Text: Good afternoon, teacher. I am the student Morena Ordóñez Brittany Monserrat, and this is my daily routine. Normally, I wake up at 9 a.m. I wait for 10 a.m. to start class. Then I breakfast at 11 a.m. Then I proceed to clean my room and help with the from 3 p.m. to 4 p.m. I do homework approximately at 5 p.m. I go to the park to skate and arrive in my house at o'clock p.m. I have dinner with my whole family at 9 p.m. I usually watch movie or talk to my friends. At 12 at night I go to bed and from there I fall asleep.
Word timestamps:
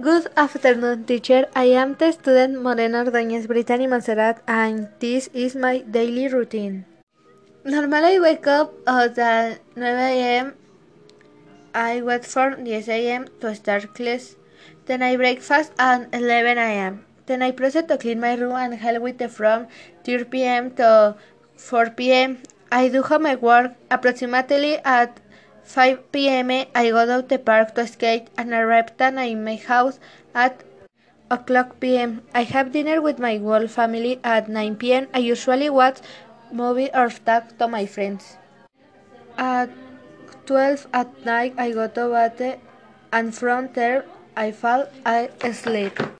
Good 0.00 0.26
afternoon, 0.36 1.04
teacher. 1.04 1.46
I 1.54 1.66
am 1.66 1.94
the 1.94 2.10
student 2.10 2.60
Morena 2.60 3.04
Ordóñez 3.04 3.46
Brittany 3.46 3.86
Monserrat, 3.86 4.42
and 4.48 4.88
this 4.98 5.28
is 5.32 5.54
my 5.54 5.86
daily 5.88 6.26
routine. 6.26 6.84
Normally, 7.64 8.16
I 8.16 8.18
wake 8.18 8.48
up 8.48 8.74
at 8.88 9.16
9 9.16 9.60
a.m. 9.76 10.54
I 11.72 12.02
wait 12.02 12.24
for 12.24 12.56
10 12.56 12.66
a.m. 12.66 13.28
to 13.38 13.54
start 13.54 13.94
class. 13.94 14.34
Then 14.86 15.00
I 15.00 15.14
breakfast 15.14 15.70
at 15.78 16.12
11 16.12 16.58
a.m. 16.58 17.04
Then 17.26 17.40
I 17.42 17.52
proceed 17.52 17.86
to 17.86 17.96
clean 17.96 18.18
my 18.18 18.34
room 18.34 18.56
and 18.56 18.74
help 18.74 19.00
with 19.00 19.18
the 19.18 19.28
from 19.28 19.68
3 20.02 20.24
p.m. 20.24 20.72
to 20.72 21.14
4 21.54 21.90
p.m. 21.90 22.38
I 22.72 22.88
do 22.88 23.02
homework 23.02 23.76
approximately 23.92 24.78
at 24.78 25.20
5 25.64 26.12
p.m. 26.12 26.50
I 26.74 26.90
go 26.90 27.06
to 27.06 27.26
the 27.26 27.38
park 27.38 27.74
to 27.74 27.86
skate 27.86 28.28
and 28.36 28.52
arrive 28.52 28.92
in 29.00 29.44
my 29.44 29.56
house 29.56 29.98
at 30.34 30.62
o'clock 31.30 31.80
p.m. 31.80 32.22
I 32.34 32.42
have 32.44 32.72
dinner 32.72 33.00
with 33.00 33.18
my 33.18 33.38
whole 33.38 33.66
family 33.66 34.20
at 34.22 34.48
9 34.48 34.76
p.m. 34.76 35.08
I 35.14 35.18
usually 35.18 35.70
watch 35.70 35.98
movie 36.52 36.90
or 36.92 37.08
talk 37.08 37.56
to 37.58 37.66
my 37.66 37.86
friends. 37.86 38.36
At 39.38 39.70
12 40.46 40.86
at 40.92 41.24
night 41.24 41.54
I 41.56 41.72
go 41.72 41.88
to 41.88 42.08
bed 42.12 42.60
and 43.12 43.34
from 43.34 43.72
there 43.72 44.04
I 44.36 44.52
fall 44.52 44.86
asleep. 45.06 46.04